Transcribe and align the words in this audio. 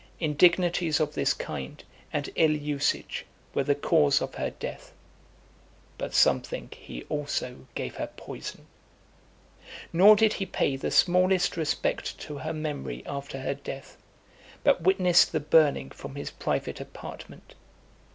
Indignities 0.19 0.99
of 0.99 1.13
this 1.13 1.31
kind, 1.31 1.83
and 2.11 2.27
ill 2.35 2.55
usage, 2.57 3.23
were 3.53 3.63
the 3.63 3.75
cause 3.75 4.19
of 4.19 4.33
her 4.33 4.49
death; 4.49 4.93
but 5.99 6.15
some 6.15 6.41
think 6.41 6.73
he 6.73 7.03
also 7.03 7.67
gave 7.75 7.97
her 7.97 8.07
poison. 8.17 8.65
Nor 9.93 10.15
did 10.15 10.33
he 10.33 10.47
pay 10.47 10.75
the 10.75 10.89
smallest 10.89 11.55
respect 11.55 12.17
to 12.21 12.39
her 12.39 12.51
memory 12.51 13.03
after 13.05 13.41
her 13.41 13.53
death, 13.53 13.95
but 14.63 14.81
witnessed 14.81 15.33
the 15.33 15.39
burning 15.39 15.91
from 15.91 16.15
his 16.15 16.31
private 16.31 16.81
apartment. 16.81 17.53